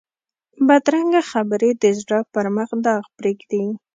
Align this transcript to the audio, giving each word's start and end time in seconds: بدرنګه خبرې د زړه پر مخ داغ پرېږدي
بدرنګه 0.67 1.21
خبرې 1.31 1.69
د 1.81 1.83
زړه 1.99 2.19
پر 2.33 2.45
مخ 2.55 2.69
داغ 2.85 3.03
پرېږدي 3.17 3.63